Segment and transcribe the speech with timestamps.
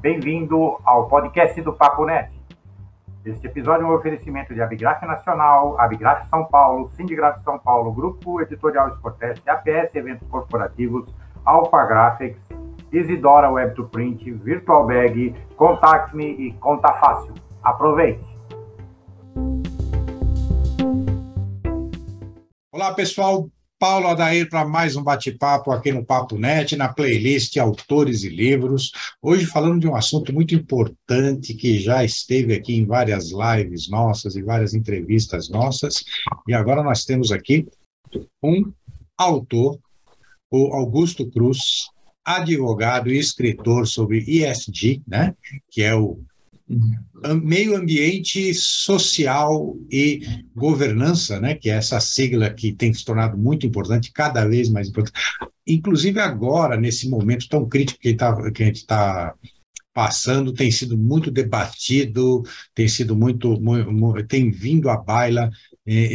[0.00, 2.30] Bem-vindo ao podcast do Papo Net.
[3.24, 8.40] Este episódio é um oferecimento de Abigraf Nacional, Abigraf São Paulo, Sindigraf São Paulo, Grupo
[8.40, 11.12] Editorial Sportest, APS Eventos Corporativos,
[11.44, 12.40] Alpha Graphics,
[12.92, 17.34] Isidora Web to Print, Virtual Bag, Contact Me e Conta Fácil.
[17.64, 18.24] Aproveite!
[22.70, 23.48] Olá, pessoal.
[23.78, 28.90] Paulo Adair para mais um bate-papo aqui no Papo Net, na playlist Autores e Livros.
[29.22, 34.34] Hoje falando de um assunto muito importante que já esteve aqui em várias lives nossas
[34.34, 36.02] e várias entrevistas nossas.
[36.48, 37.68] E agora nós temos aqui
[38.42, 38.72] um
[39.16, 39.78] autor,
[40.50, 41.88] o Augusto Cruz,
[42.24, 45.36] advogado e escritor sobre ESG, né,
[45.70, 46.18] que é o
[47.42, 50.20] meio ambiente social e
[50.54, 54.88] governança, né, que é essa sigla que tem se tornado muito importante, cada vez mais
[54.88, 55.18] importante,
[55.66, 59.34] inclusive agora, nesse momento tão crítico que, tá, que a gente está
[59.94, 63.60] passando, tem sido muito debatido, tem sido muito,
[64.28, 65.50] tem vindo à baila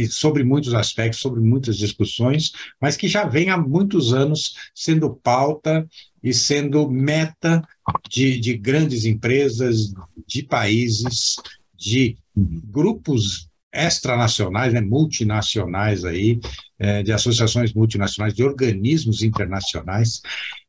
[0.08, 5.86] sobre muitos aspectos, sobre muitas discussões, mas que já vem há muitos anos sendo pauta
[6.24, 7.62] e sendo meta
[8.08, 9.92] de, de grandes empresas,
[10.26, 11.36] de países,
[11.76, 16.40] de grupos extranacionais, né, multinacionais aí,
[16.78, 20.22] é, de associações multinacionais, de organismos internacionais.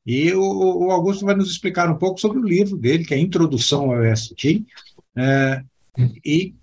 [0.06, 3.17] E o, o, Augusto vai nos explicar um pouco sobre o livro dele, que é
[3.17, 4.66] Introdução ao ESG,
[5.16, 5.64] é,
[6.25, 6.53] e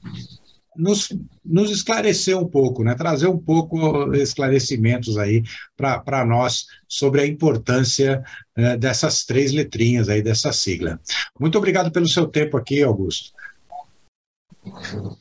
[0.76, 1.08] nos,
[1.44, 2.94] nos esclarecer um pouco, né?
[2.94, 5.42] trazer um pouco esclarecimentos aí
[5.76, 8.22] para nós sobre a importância
[8.56, 11.00] né, dessas três letrinhas aí, dessa sigla.
[11.38, 13.30] Muito obrigado pelo seu tempo aqui, Augusto.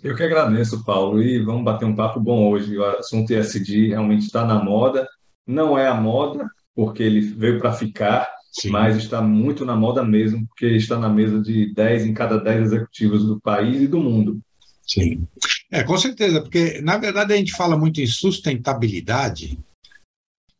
[0.03, 2.77] Eu que agradeço, Paulo, e vamos bater um papo bom hoje.
[2.77, 5.07] O assunto ESG realmente está na moda,
[5.47, 8.69] não é a moda, porque ele veio para ficar, Sim.
[8.69, 12.67] mas está muito na moda mesmo, porque está na mesa de 10 em cada 10
[12.67, 14.39] executivos do país e do mundo.
[14.85, 15.27] Sim.
[15.69, 19.57] É, com certeza, porque na verdade a gente fala muito em sustentabilidade,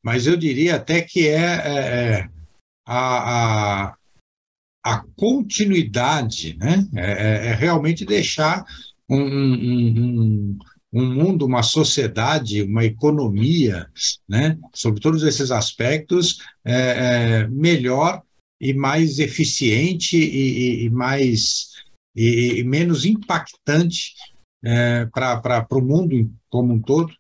[0.03, 2.29] mas eu diria até que é, é, é
[2.85, 3.95] a, a,
[4.83, 6.87] a, continuidade, né?
[6.95, 8.65] É, é, é realmente deixar
[9.07, 10.59] um, um, um,
[10.93, 13.87] um, mundo, uma sociedade, uma economia,
[14.27, 14.57] né?
[14.73, 18.23] Sobre todos esses aspectos, é, é melhor
[18.59, 21.71] e mais eficiente e, e, e mais
[22.15, 24.13] e, e menos impactante
[24.63, 27.11] é, para o mundo como um todo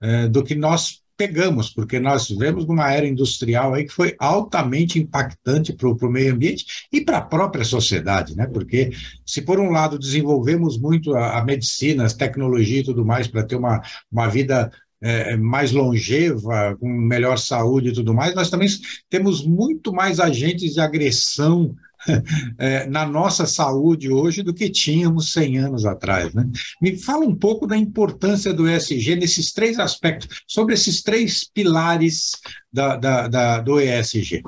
[0.00, 4.98] é, do que nós pegamos, porque nós vivemos numa era industrial aí que foi altamente
[4.98, 8.46] impactante para o meio ambiente e para a própria sociedade, né?
[8.46, 8.90] Porque
[9.26, 13.42] se por um lado desenvolvemos muito a, a medicina, as tecnologias e tudo mais para
[13.42, 14.72] ter uma, uma vida
[15.02, 18.68] é, mais longeva, com melhor saúde e tudo mais, nós também
[19.10, 21.76] temos muito mais agentes de agressão
[22.58, 26.32] é, na nossa saúde hoje do que tínhamos 100 anos atrás.
[26.34, 26.48] Né?
[26.80, 32.32] Me fala um pouco da importância do ESG nesses três aspectos, sobre esses três pilares
[32.72, 34.42] da, da, da do ESG.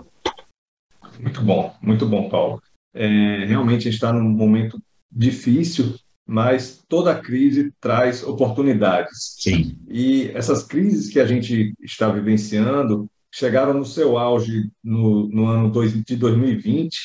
[1.20, 2.60] Muito bom, muito bom, Paulo.
[2.94, 4.80] É, realmente a gente está num momento
[5.10, 5.94] difícil,
[6.26, 9.36] mas toda crise traz oportunidades.
[9.38, 9.78] Sim.
[9.88, 15.72] E essas crises que a gente está vivenciando, chegaram no seu auge no, no ano
[16.04, 16.98] de 2020,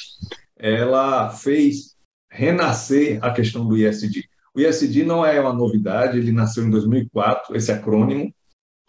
[0.57, 1.95] ela fez
[2.29, 4.25] renascer a questão do ISD.
[4.53, 8.33] O ISD não é uma novidade, ele nasceu em 2004, esse acrônimo,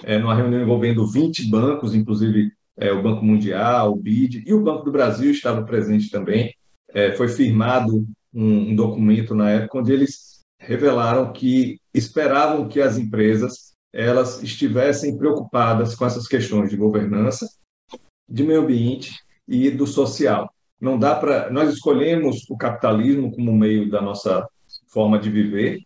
[0.03, 4.62] é, numa reunião envolvendo 20 bancos, inclusive é, o Banco Mundial, o BID, e o
[4.62, 6.55] Banco do Brasil estava presente também.
[6.93, 12.97] É, foi firmado um, um documento na época onde eles revelaram que esperavam que as
[12.97, 17.49] empresas elas estivessem preocupadas com essas questões de governança,
[18.28, 20.53] de meio ambiente e do social.
[20.81, 24.47] Não dá para nós escolhemos o capitalismo como meio da nossa
[24.87, 25.81] forma de viver.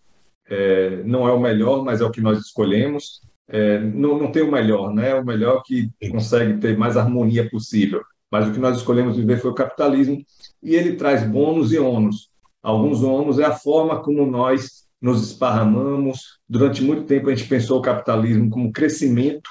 [0.49, 3.23] É, não é o melhor, mas é o que nós escolhemos.
[3.49, 5.15] É, não, não tem o melhor, né?
[5.15, 8.03] O melhor que consegue ter mais harmonia possível.
[8.31, 10.25] Mas o que nós escolhemos viver foi o capitalismo
[10.63, 12.31] e ele traz bônus e ônus.
[12.63, 16.39] Alguns ônus é a forma como nós nos esparramamos.
[16.49, 19.51] Durante muito tempo a gente pensou o capitalismo como crescimento,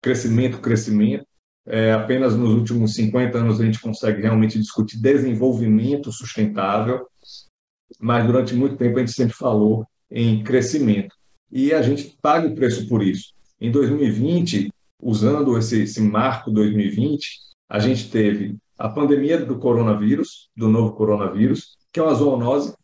[0.00, 1.26] crescimento, crescimento.
[1.66, 7.06] É, apenas nos últimos 50 anos a gente consegue realmente discutir desenvolvimento sustentável,
[7.98, 11.14] mas durante muito tempo a gente sempre falou em crescimento.
[11.50, 13.32] E a gente paga o preço por isso.
[13.60, 14.70] Em 2020,
[15.02, 21.76] usando esse, esse marco 2020, a gente teve a pandemia do coronavírus, do novo coronavírus,
[21.92, 22.74] que é uma zoonose,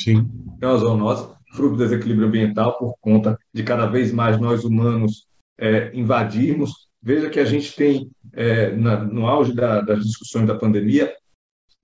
[0.00, 0.28] Sim.
[0.60, 5.26] É uma zoonose, fruto do desequilíbrio ambiental por conta de cada vez mais nós humanos
[5.58, 6.88] é, invadirmos.
[7.02, 11.12] Veja que a gente tem, é, na, no auge da, das discussões da pandemia,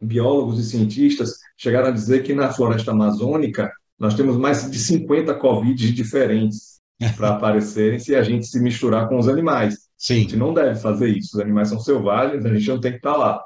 [0.01, 5.35] biólogos e cientistas chegaram a dizer que na floresta amazônica nós temos mais de 50
[5.35, 6.81] Covid diferentes
[7.17, 9.89] para aparecerem se a gente se misturar com os animais.
[9.97, 10.15] Sim.
[10.15, 11.37] A gente não deve fazer isso.
[11.37, 13.43] Os animais são selvagens, a gente não tem que estar lá.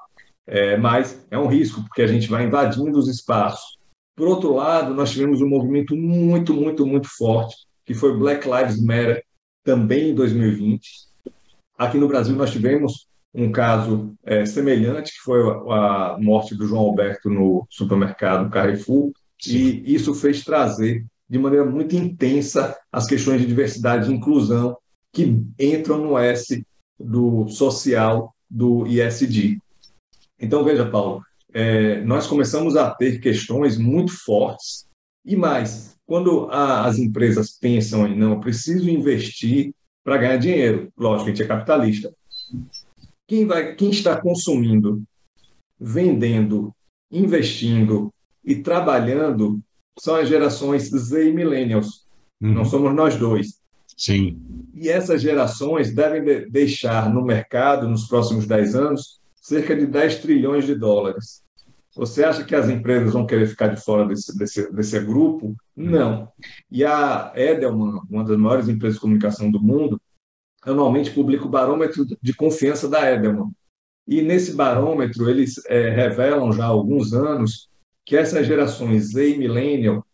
[0.47, 3.78] É, mas é um risco, porque a gente vai invadindo os espaços.
[4.19, 7.55] Por outro lado, nós tivemos um movimento muito, muito, muito forte,
[7.87, 9.23] que foi Black Lives Matter,
[9.63, 10.89] também em 2020.
[11.79, 16.67] Aqui no Brasil, nós tivemos um caso é, semelhante, que foi a, a, morte do
[16.67, 19.57] João Alberto no supermercado Carrefour, Sim.
[19.57, 24.77] e isso fez trazer de maneira muito intensa as questões de diversidade e inclusão
[25.13, 26.67] que entram no S
[26.99, 29.61] do social do ISD.
[30.41, 34.89] Então, veja, Paulo, é, nós começamos a ter questões muito fortes
[35.25, 41.29] e mais, quando a, as empresas pensam em não, preciso investir para ganhar dinheiro, lógico,
[41.29, 42.11] a gente é capitalista.
[43.27, 45.03] Quem, vai, quem está consumindo,
[45.79, 46.75] vendendo,
[47.13, 48.11] investindo
[48.43, 49.61] e trabalhando
[49.99, 52.07] são as gerações Z e Millennials.
[52.41, 52.55] Uhum.
[52.55, 53.59] Não somos nós dois.
[53.95, 54.41] Sim.
[54.73, 59.18] E essas gerações devem de deixar no mercado, nos próximos 10 anos,
[59.49, 61.43] cerca de 10 trilhões de dólares.
[61.97, 65.57] Você acha que as empresas vão querer ficar de fora desse, desse, desse grupo?
[65.75, 66.31] Não.
[66.71, 69.99] E a Edelman, uma das maiores empresas de comunicação do mundo,
[70.63, 73.51] anualmente publica o barômetro de confiança da Edelman.
[74.07, 77.71] E nesse barômetro, eles é, revelam já há alguns anos
[78.05, 80.07] que essas gerações Z e Millennial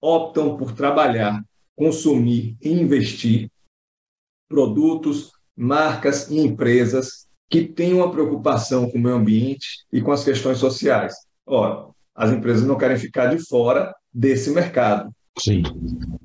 [0.00, 1.42] optam por trabalhar,
[1.74, 3.50] consumir e investir
[4.48, 10.24] produtos, marcas e empresas que têm uma preocupação com o meio ambiente e com as
[10.24, 11.14] questões sociais.
[11.46, 11.84] Ora,
[12.16, 15.12] as empresas não querem ficar de fora desse mercado.
[15.38, 15.62] Sim.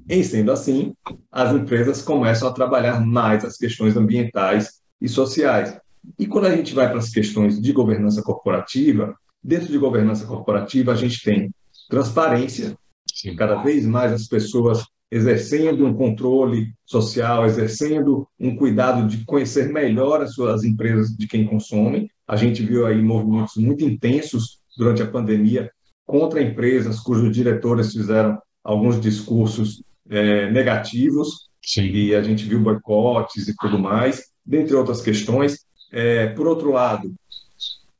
[0.07, 0.93] Em sendo assim,
[1.29, 5.77] as empresas começam a trabalhar mais as questões ambientais e sociais.
[6.17, 9.13] E quando a gente vai para as questões de governança corporativa,
[9.43, 11.51] dentro de governança corporativa a gente tem
[11.89, 12.77] transparência,
[13.13, 13.35] Sim.
[13.35, 20.21] cada vez mais as pessoas exercendo um controle social, exercendo um cuidado de conhecer melhor
[20.21, 22.09] as suas empresas de quem consomem.
[22.27, 25.71] A gente viu aí movimentos muito intensos durante a pandemia
[26.05, 31.83] contra empresas cujos diretores fizeram alguns discursos é, negativos Sim.
[31.83, 35.65] e a gente viu boicotes e tudo mais, dentre outras questões.
[35.91, 37.13] É, por outro lado,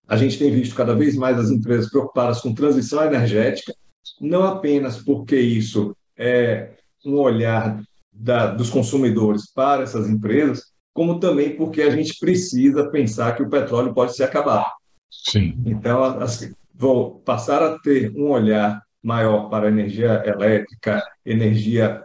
[0.07, 3.73] a gente tem visto cada vez mais as empresas preocupadas com transição energética,
[4.21, 11.55] não apenas porque isso é um olhar da, dos consumidores para essas empresas, como também
[11.55, 14.73] porque a gente precisa pensar que o petróleo pode se acabar.
[15.09, 15.55] Sim.
[15.65, 22.03] Então, as, vão passar a ter um olhar maior para a energia elétrica, energia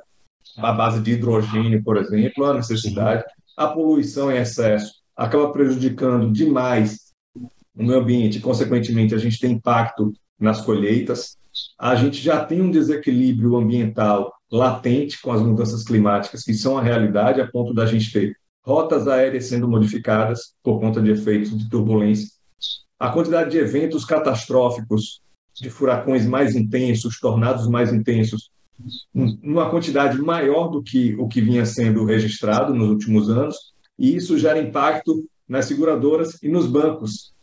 [0.58, 3.24] à base de hidrogênio, por exemplo, a necessidade.
[3.56, 7.12] A poluição em excesso acaba prejudicando demais
[7.74, 11.36] o meio ambiente, e, consequentemente, a gente tem impacto nas colheitas.
[11.78, 16.82] A gente já tem um desequilíbrio ambiental latente com as mudanças climáticas, que são a
[16.82, 21.68] realidade, a ponto da gente ter rotas aéreas sendo modificadas por conta de efeitos de
[21.68, 22.28] turbulência
[23.02, 25.20] a quantidade de eventos catastróficos,
[25.56, 28.48] de furacões mais intensos, tornados mais intensos,
[29.12, 33.56] numa quantidade maior do que o que vinha sendo registrado nos últimos anos,
[33.98, 37.34] e isso gera impacto nas seguradoras e nos bancos.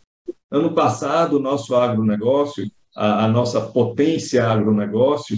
[0.50, 5.36] Ano passado, o nosso agronegócio, a, a nossa potência agronegócio,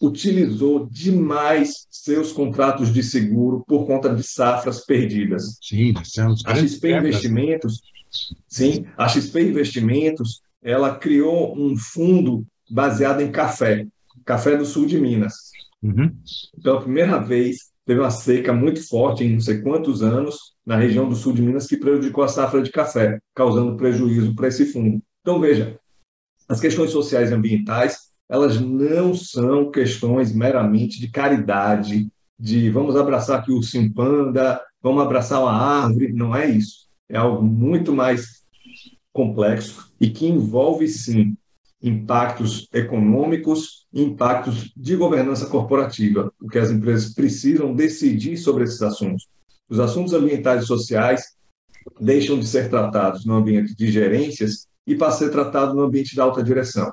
[0.00, 5.58] utilizou demais seus contratos de seguro por conta de safras perdidas.
[5.60, 5.92] Sim,
[6.46, 7.80] a XP Investimentos
[8.48, 13.86] Sim, a XP Investimentos ela criou um fundo baseado em café,
[14.24, 15.34] café do sul de Minas.
[15.82, 16.14] Uhum.
[16.62, 21.08] Pela primeira vez, teve uma seca muito forte em não sei quantos anos na região
[21.08, 25.00] do sul de Minas que prejudicou a safra de café, causando prejuízo para esse fundo.
[25.22, 25.78] Então, veja,
[26.48, 32.08] as questões sociais e ambientais, elas não são questões meramente de caridade,
[32.38, 37.42] de vamos abraçar aqui o simpanda, vamos abraçar uma árvore, não é isso é algo
[37.42, 38.44] muito mais
[39.12, 41.36] complexo e que envolve, sim,
[41.82, 49.26] impactos econômicos e impactos de governança corporativa, porque as empresas precisam decidir sobre esses assuntos.
[49.68, 51.34] Os assuntos ambientais e sociais
[52.00, 56.14] deixam de ser tratados no ambiente de gerências e passam a ser tratados no ambiente
[56.14, 56.92] da alta direção.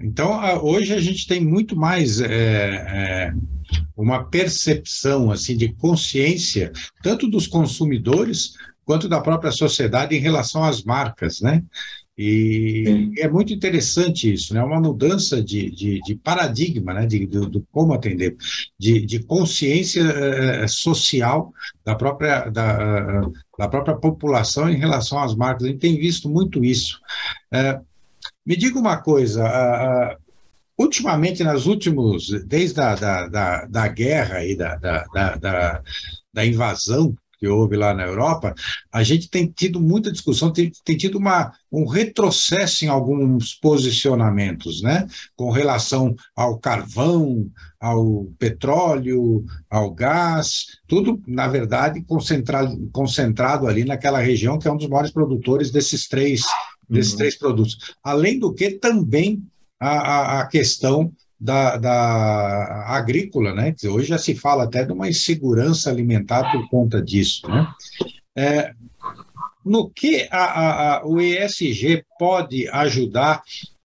[0.00, 3.34] Então, hoje a gente tem muito mais é, é,
[3.96, 6.72] uma percepção assim de consciência,
[7.02, 11.62] tanto dos consumidores quanto da própria sociedade em relação às marcas, né?
[12.16, 13.12] E Sim.
[13.18, 14.62] é muito interessante isso, né?
[14.62, 17.06] Uma mudança de, de, de paradigma, né?
[17.06, 18.36] De, do, do, como atender,
[18.78, 21.52] de, de consciência uh, social
[21.84, 23.22] da própria, da,
[23.58, 25.64] da própria população em relação às marcas.
[25.64, 27.00] A gente tem visto muito isso.
[28.46, 30.18] Me diga uma coisa,
[30.78, 35.04] ultimamente, nas últimos, desde a da, da, da guerra e da, da,
[35.36, 35.82] da,
[36.32, 38.54] da invasão que houve lá na Europa,
[38.90, 44.80] a gente tem tido muita discussão, tem, tem tido uma, um retrocesso em alguns posicionamentos,
[44.80, 45.06] né?
[45.36, 47.46] Com relação ao carvão,
[47.78, 54.78] ao petróleo, ao gás, tudo, na verdade, concentrado, concentrado ali naquela região que é um
[54.78, 56.40] dos maiores produtores desses três,
[56.94, 57.18] desses uhum.
[57.18, 57.94] três produtos.
[58.02, 59.42] Além do que, também
[59.78, 63.74] a, a questão da, da agrícola, né?
[63.84, 67.66] Hoje já se fala até de uma insegurança alimentar por conta disso, né?
[68.36, 68.72] É,
[69.64, 73.42] no que a, a, o ESG pode ajudar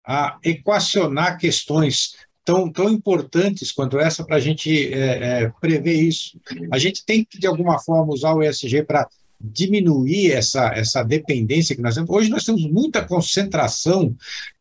[0.05, 6.39] a equacionar questões tão, tão importantes quanto essa para a gente é, é, prever isso?
[6.71, 9.07] A gente tem que, de alguma forma, usar o ESG para
[9.39, 12.09] diminuir essa, essa dependência que nós temos.
[12.09, 14.15] Hoje nós temos muita concentração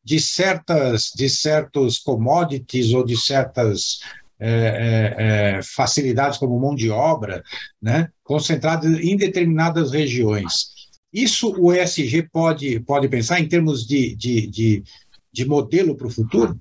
[0.04, 4.00] de certas de certos commodities ou de certas
[4.38, 5.14] é, é,
[5.58, 7.42] é, facilidades como mão de obra,
[7.80, 10.76] né, concentradas em determinadas regiões.
[11.10, 14.84] Isso o ESG pode, pode pensar em termos de, de, de,
[15.32, 16.60] de modelo para o futuro?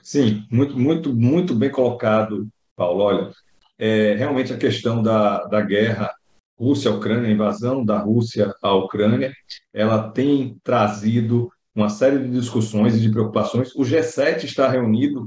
[0.00, 3.02] Sim, muito, muito, muito bem colocado, Paulo.
[3.02, 3.32] Olha,
[3.76, 6.14] é, realmente a questão da, da guerra
[6.60, 9.32] Rússia-Ucrânia, a invasão da Rússia à Ucrânia,
[9.72, 13.74] ela tem trazido uma série de discussões e de preocupações.
[13.74, 15.26] O G7 está reunido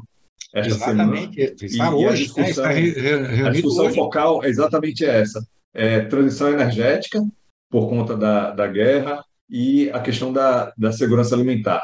[0.54, 1.56] esta exatamente, semana.
[1.60, 2.80] Está e, hoje, a discussão, né?
[2.82, 3.96] está a discussão hoje.
[3.96, 5.44] focal é exatamente essa.
[5.74, 7.20] É, transição energética,
[7.68, 11.84] por conta da, da guerra, e a questão da, da segurança alimentar.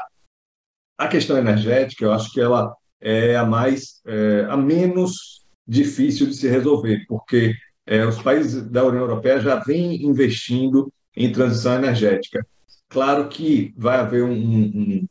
[0.96, 6.36] A questão energética, eu acho que ela é a mais, é, a menos difícil de
[6.36, 7.56] se resolver, porque
[7.90, 12.46] é, os países da União Europeia já vêm investindo em transição energética.
[12.88, 15.08] Claro que vai haver um, um,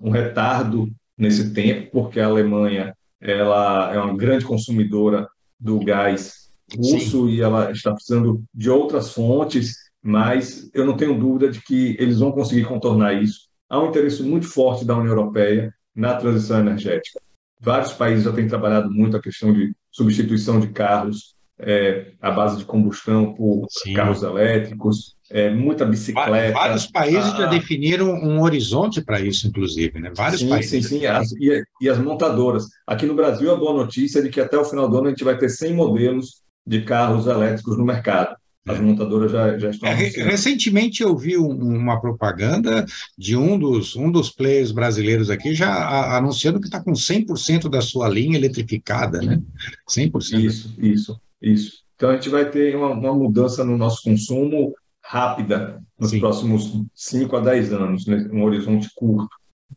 [0.00, 5.28] um retardo nesse tempo, porque a Alemanha ela é uma grande consumidora
[5.60, 7.34] do gás russo Sim.
[7.34, 12.20] e ela está precisando de outras fontes, mas eu não tenho dúvida de que eles
[12.20, 13.40] vão conseguir contornar isso.
[13.68, 17.20] Há um interesse muito forte da União Europeia na transição energética.
[17.60, 22.58] Vários países já têm trabalhado muito a questão de substituição de carros é, à base
[22.58, 23.94] de combustão por Sim.
[23.94, 26.52] carros elétricos, é, muita bicicleta.
[26.52, 30.12] Vários países já definiram um horizonte para isso, inclusive, né?
[30.14, 30.86] Vários sim, países.
[30.86, 32.66] Sim, sim, as, e, e, as montadoras.
[32.86, 35.10] Aqui no Brasil, a boa notícia é de que até o final do ano a
[35.10, 38.36] gente vai ter 100 modelos de carros elétricos no mercado.
[38.68, 38.80] As é.
[38.80, 39.88] montadoras já, já estão.
[39.88, 42.84] É, recentemente eu vi um, uma propaganda
[43.18, 47.68] de um dos, um dos players brasileiros aqui já a, anunciando que está com 100%
[47.68, 49.40] da sua linha eletrificada, né?
[49.90, 50.44] 100%.
[50.44, 51.20] Isso, isso.
[51.42, 51.82] Isso.
[51.96, 54.72] Então, a gente vai ter uma, uma mudança no nosso consumo
[55.04, 56.20] rápida nos Sim.
[56.20, 58.28] próximos 5 a 10 anos, né?
[58.32, 59.28] um horizonte curto.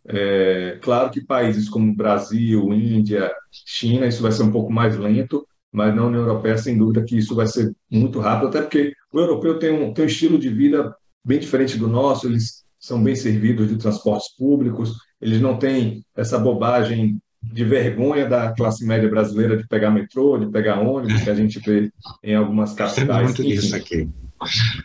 [0.08, 5.46] É, claro que países como Brasil, Índia, China, isso vai ser um pouco mais lento,
[5.72, 9.20] mas na União Europeia, sem dúvida que isso vai ser muito rápido, até porque o
[9.20, 13.16] europeu tem um, tem um estilo de vida bem diferente do nosso, eles são bem
[13.16, 17.20] servidos de transportes públicos, eles não têm essa bobagem
[17.52, 21.60] de vergonha da classe média brasileira de pegar metrô, de pegar ônibus, que a gente
[21.60, 21.92] vê
[22.24, 23.24] em algumas capitais.
[23.24, 24.10] Muito disso aqui.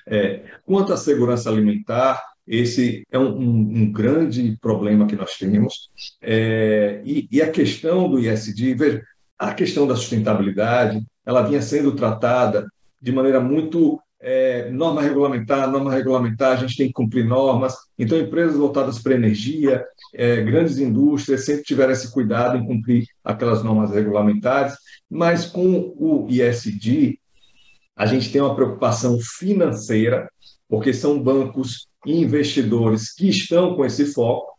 [0.07, 5.91] É, quanto à segurança alimentar, esse é um, um, um grande problema que nós temos.
[6.21, 9.03] É, e, e, a questão do ISD, veja,
[9.39, 12.67] a questão da sustentabilidade, ela vinha sendo tratada
[13.01, 17.75] de maneira muito é, norma regulamentar, norma regulamentar, a gente tem que cumprir normas.
[17.99, 19.85] Então, empresas voltadas para energia,
[20.15, 24.75] é, grandes indústrias sempre tiveram esse cuidado em cumprir aquelas normas regulamentares,
[25.09, 27.19] mas com o ISD,
[27.97, 30.31] a gente tem uma preocupação financeira,
[30.69, 34.53] porque são bancos e investidores que estão com esse foco.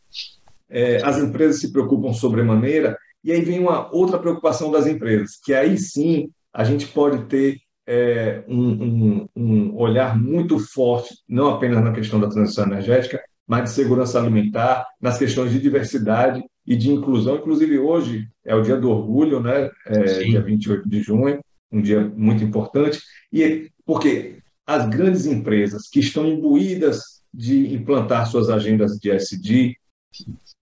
[0.70, 5.53] É, as empresas se preocupam sobremaneira, e aí vem uma outra preocupação das empresas, que
[5.53, 11.84] aí sim a gente pode ter é, um, um, um, olhar muito forte, não apenas
[11.84, 16.90] na questão da transição energética, mas de segurança alimentar, nas questões de diversidade e de
[16.90, 17.38] inclusão.
[17.38, 19.70] Inclusive, hoje é o dia do orgulho, né?
[19.86, 21.40] É, dia 28 de junho,
[21.72, 23.02] um dia muito importante.
[23.34, 29.76] E porque as grandes empresas que estão imbuídas de implantar suas agendas de SD,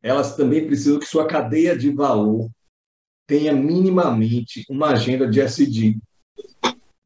[0.02, 2.50] elas também precisam que sua cadeia de valor
[3.28, 5.98] tenha minimamente uma agenda de SD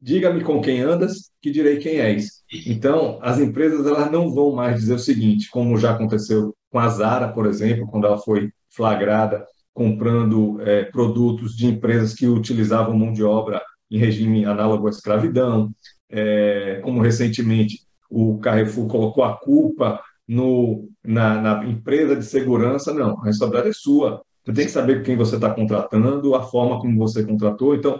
[0.04, 2.42] diga-me com quem andas, que direi quem és.
[2.66, 6.88] Então, as empresas elas não vão mais dizer o seguinte, como já aconteceu com a
[6.88, 9.42] Zara, por exemplo, quando ela foi flagrada
[9.72, 15.70] comprando é, produtos de empresas que utilizavam mão de obra em regime análogo à escravidão,
[16.10, 17.80] é, como recentemente
[18.10, 23.72] o Carrefour colocou a culpa no, na, na, empresa de segurança, não, a responsabilidade é
[23.72, 24.22] sua.
[24.44, 27.74] Você tem que saber quem você está contratando, a forma como você contratou.
[27.74, 27.98] Então,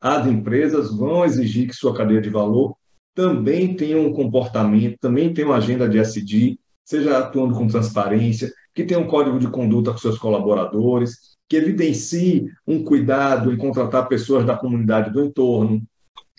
[0.00, 2.74] as empresas vão exigir que sua cadeia de valor
[3.14, 8.84] também tenha um comportamento, também tenha uma agenda de SD, seja atuando com transparência, que
[8.84, 14.46] tenha um código de conduta com seus colaboradores, que evidencie um cuidado em contratar pessoas
[14.46, 15.82] da comunidade do entorno,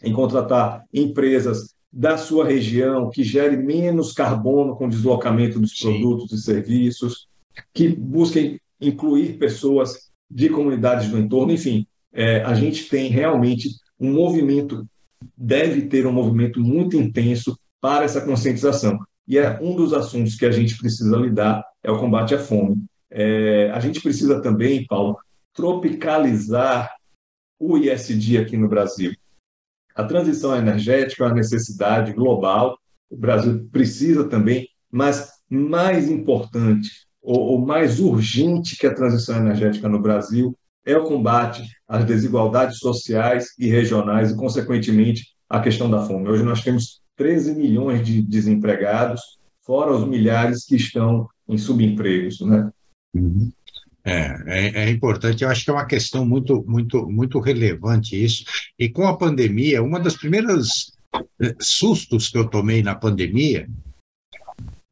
[0.01, 5.99] em contratar empresas da sua região que gere menos carbono com deslocamento dos Sim.
[5.99, 7.27] produtos e serviços,
[7.73, 14.11] que busquem incluir pessoas de comunidades do entorno, enfim, é, a gente tem realmente um
[14.11, 14.85] movimento,
[15.37, 18.99] deve ter um movimento muito intenso para essa conscientização.
[19.27, 22.83] E é um dos assuntos que a gente precisa lidar é o combate à fome.
[23.09, 25.17] É, a gente precisa também, Paulo,
[25.53, 26.91] tropicalizar
[27.59, 29.13] o ISD aqui no Brasil.
[29.95, 32.77] A transição energética é uma necessidade global,
[33.09, 36.89] o Brasil precisa também, mas mais importante,
[37.21, 42.79] ou, ou mais urgente que a transição energética no Brasil é o combate às desigualdades
[42.79, 46.29] sociais e regionais e, consequentemente, a questão da fome.
[46.29, 49.21] Hoje nós temos 13 milhões de desempregados,
[49.61, 52.71] fora os milhares que estão em subempregos, né?
[53.13, 53.51] Uhum.
[54.03, 58.43] É, é, é, importante, eu acho que é uma questão muito, muito, muito relevante isso.
[58.79, 60.91] E com a pandemia, uma das primeiras
[61.39, 63.69] eh, sustos que eu tomei na pandemia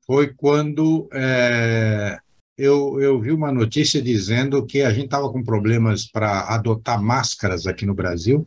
[0.05, 2.19] foi quando é,
[2.59, 7.65] eu, eu vi uma notícia dizendo que a gente estava com problemas para adotar máscaras
[7.65, 8.45] aqui no Brasil,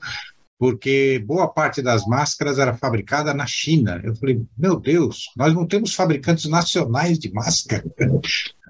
[0.58, 4.00] porque boa parte das máscaras era fabricada na China.
[4.04, 7.84] Eu falei, meu Deus, nós não temos fabricantes nacionais de máscara.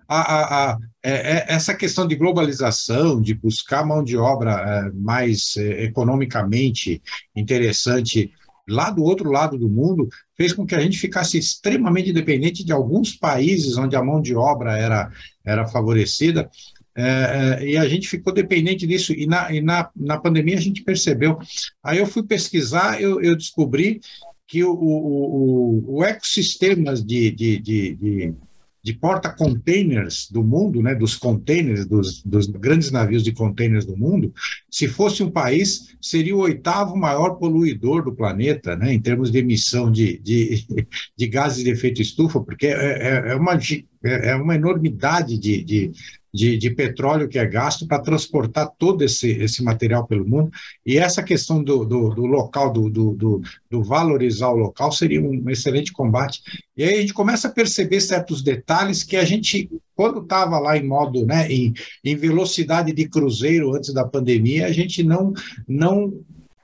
[0.08, 4.92] A, a, a, é, é, essa questão de globalização, de buscar mão de obra é,
[4.92, 7.00] mais é, economicamente
[7.34, 8.30] interessante
[8.68, 12.72] lá do outro lado do mundo, fez com que a gente ficasse extremamente dependente de
[12.72, 15.11] alguns países onde a mão de obra era,
[15.44, 16.50] era favorecida.
[16.94, 20.61] É, é, e a gente ficou dependente disso, e, na, e na, na pandemia a
[20.61, 21.38] gente percebeu.
[21.83, 24.00] Aí eu fui pesquisar, eu, eu descobri
[24.46, 28.35] que o, o, o, ecossistemas de, de, de, de
[28.83, 34.35] de porta-containers do mundo, né, dos containers, dos, dos, grandes navios de containers do mundo,
[34.68, 39.38] se fosse um país, seria o oitavo maior poluidor do planeta, né, em termos de
[39.38, 40.66] emissão de, de,
[41.16, 43.57] de gases de efeito estufa, porque é, é, é uma,
[44.04, 45.92] é, é uma enormidade de, de,
[46.32, 50.50] de, de petróleo que é gasto para transportar todo esse, esse material pelo mundo.
[50.84, 55.48] E essa questão do, do, do local, do, do, do, valorizar o local, seria um
[55.50, 56.42] excelente combate.
[56.76, 60.76] E aí a gente começa a perceber certos detalhes que a gente, quando estava lá
[60.76, 65.32] em modo, né, em, em velocidade de cruzeiro antes da pandemia, a gente não,
[65.68, 66.12] não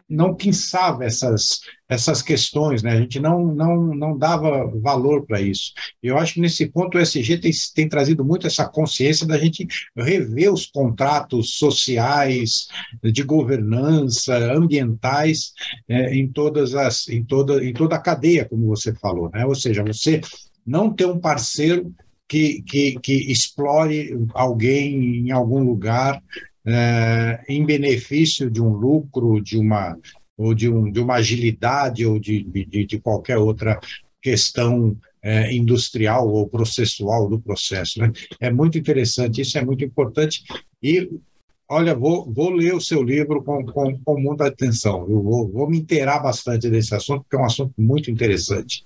[0.09, 2.93] não pensava essas, essas questões, né?
[2.93, 5.73] a gente não, não, não dava valor para isso.
[6.03, 9.67] Eu acho que nesse ponto o SG tem, tem trazido muito essa consciência da gente
[9.95, 12.69] rever os contratos sociais,
[13.03, 15.53] de governança, ambientais,
[15.87, 19.31] é, em, todas as, em, toda, em toda a cadeia, como você falou.
[19.31, 19.45] Né?
[19.45, 20.23] Ou seja, você
[20.67, 21.95] não ter um parceiro
[22.27, 26.23] que, que, que explore alguém em algum lugar
[26.69, 29.99] é, em benefício de um lucro, de uma,
[30.37, 33.81] ou de, um, de uma agilidade ou de, de, de qualquer outra
[34.21, 38.01] questão é, industrial ou processual do processo.
[38.01, 38.13] Né?
[38.39, 40.45] É muito interessante, isso é muito importante.
[40.83, 41.09] E,
[41.67, 45.71] olha, vou, vou ler o seu livro com, com, com muita atenção, eu vou, vou
[45.71, 48.85] me inteirar bastante desse assunto, porque é um assunto muito interessante.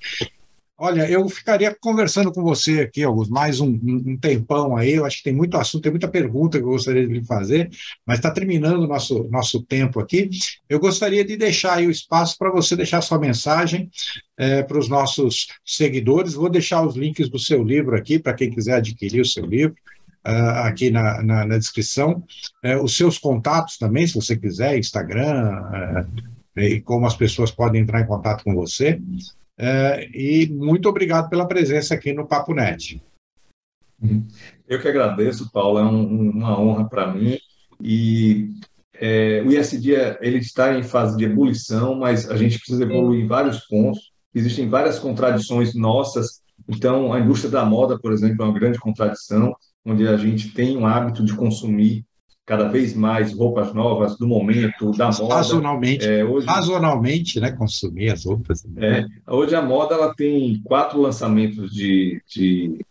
[0.84, 4.94] Olha, eu ficaria conversando com você aqui, Augusto, mais um, um, tempão aí.
[4.94, 7.70] Eu acho que tem muito assunto, tem muita pergunta que eu gostaria de lhe fazer,
[8.04, 10.28] mas está terminando o nosso, nosso tempo aqui.
[10.68, 13.88] Eu gostaria de deixar aí o espaço para você deixar sua mensagem
[14.36, 16.34] é, para os nossos seguidores.
[16.34, 19.76] Vou deixar os links do seu livro aqui, para quem quiser adquirir o seu livro.
[20.26, 22.24] Uh, aqui na, na, na descrição,
[22.64, 25.60] uh, os seus contatos também, se você quiser, Instagram,
[26.56, 29.00] uh, e como as pessoas podem entrar em contato com você.
[29.64, 33.00] É, e muito obrigado pela presença aqui no Papo Net.
[34.66, 37.38] Eu que agradeço, Paulo, é um, uma honra para mim.
[37.80, 38.50] E
[38.94, 43.28] é, o ISD ele está em fase de ebulição, mas a gente precisa evoluir em
[43.28, 44.10] vários pontos.
[44.34, 46.42] Existem várias contradições nossas.
[46.68, 50.76] Então, a indústria da moda, por exemplo, é uma grande contradição, onde a gente tem
[50.76, 52.04] um hábito de consumir
[52.44, 55.34] cada vez mais roupas novas do momento, da moda.
[55.34, 58.64] Sazonalmente, é, hoje, sazonalmente né, consumir as roupas.
[58.76, 62.84] É, hoje a moda ela tem quatro lançamentos de, de,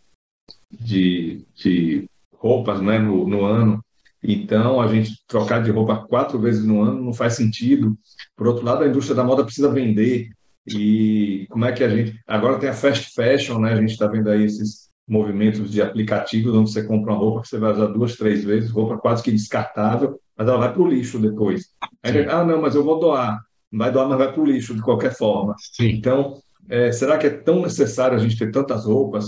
[0.70, 3.84] de, de roupas né, no, no ano.
[4.22, 7.96] Então, a gente trocar de roupa quatro vezes no ano não faz sentido.
[8.36, 10.28] Por outro lado, a indústria da moda precisa vender.
[10.66, 12.16] E como é que a gente.
[12.24, 13.72] Agora tem a fast fashion, né?
[13.72, 17.48] A gente está vendo aí esses movimentos de aplicativos onde você compra uma roupa que
[17.48, 20.88] você vai usar duas, três vezes, roupa quase que descartável, mas ela vai para o
[20.88, 21.70] lixo depois.
[22.02, 23.40] Aí, ah, não, mas eu vou doar.
[23.70, 25.54] Não vai doar, mas vai para o lixo de qualquer forma.
[25.58, 25.88] Sim.
[25.90, 29.26] Então, é, será que é tão necessário a gente ter tantas roupas?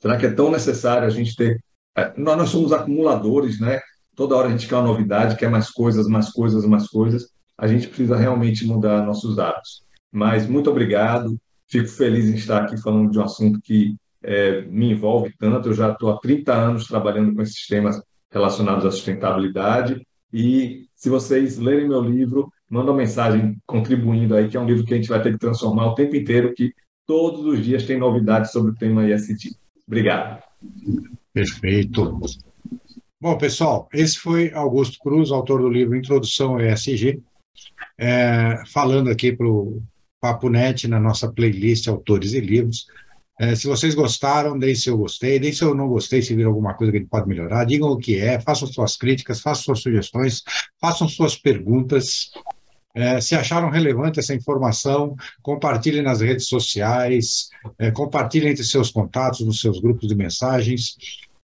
[0.00, 1.62] Será que é tão necessário a gente ter.
[1.96, 3.80] É, nós, nós somos acumuladores, né?
[4.14, 7.30] Toda hora a gente quer uma novidade, quer mais coisas, mais coisas, mais coisas.
[7.56, 9.82] A gente precisa realmente mudar nossos hábitos.
[10.10, 11.38] Mas muito obrigado.
[11.68, 15.68] Fico feliz em estar aqui falando de um assunto que é, me envolve tanto.
[15.68, 18.00] Eu já estou há 30 anos trabalhando com esses temas
[18.30, 20.06] relacionados à sustentabilidade.
[20.32, 24.84] E se vocês lerem meu livro, manda uma mensagem contribuindo aí, que é um livro
[24.84, 26.72] que a gente vai ter que transformar o tempo inteiro, que
[27.06, 29.56] todos os dias tem novidades sobre o tema ISD.
[29.86, 30.42] Obrigado.
[31.32, 32.20] Perfeito.
[33.20, 37.20] Bom, pessoal, esse foi Augusto Cruz, autor do livro Introdução ao ESG,
[37.98, 39.82] é, falando aqui para o
[40.20, 42.86] Papo Net, na nossa playlist Autores e Livros.
[43.40, 46.90] É, se vocês gostaram, deem seu gostei, deem seu não gostei, se viram alguma coisa
[46.90, 50.42] que ele pode melhorar, digam o que é, façam suas críticas, façam suas sugestões,
[50.80, 52.32] façam suas perguntas.
[52.94, 57.48] É, se acharam relevante essa informação, compartilhem nas redes sociais,
[57.78, 60.96] é, compartilhem entre seus contatos, nos seus grupos de mensagens.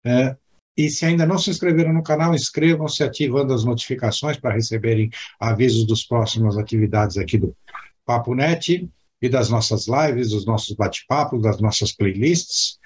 [0.04, 0.36] É,
[0.76, 5.08] e se ainda não se inscreveram no canal, inscrevam-se ativando as notificações para receberem
[5.40, 7.56] avisos dos próximas atividades aqui do
[8.04, 8.88] Papo Net
[9.20, 12.78] e das nossas lives, dos nossos bate-papos, das nossas playlists.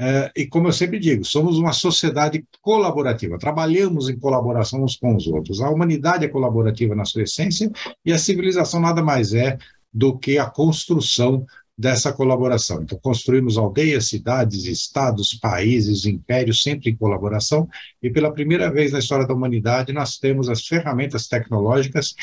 [0.00, 5.16] É, e como eu sempre digo, somos uma sociedade colaborativa, trabalhamos em colaboração uns com
[5.16, 5.60] os outros.
[5.60, 7.70] A humanidade é colaborativa na sua essência
[8.04, 9.58] e a civilização nada mais é
[9.92, 11.44] do que a construção
[11.78, 12.82] dessa colaboração.
[12.82, 17.68] Então, construímos aldeias, cidades, estados, países, impérios, sempre em colaboração,
[18.02, 22.14] e pela primeira vez na história da humanidade, nós temos as ferramentas tecnológicas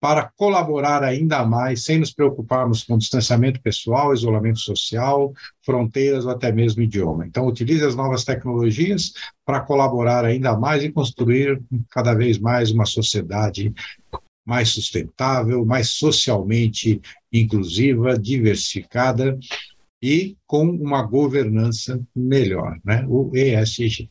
[0.00, 5.32] para colaborar ainda mais, sem nos preocuparmos com distanciamento pessoal, isolamento social,
[5.62, 7.26] fronteiras ou até mesmo idioma.
[7.26, 9.12] Então, utilize as novas tecnologias
[9.44, 11.60] para colaborar ainda mais e construir
[11.90, 13.72] cada vez mais uma sociedade
[14.46, 19.38] mais sustentável, mais socialmente inclusiva, diversificada
[20.02, 23.04] e com uma governança melhor, né?
[23.06, 24.10] o ESG.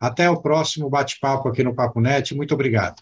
[0.00, 2.34] Até o próximo bate-papo aqui no Papo Net.
[2.34, 3.00] Muito obrigado.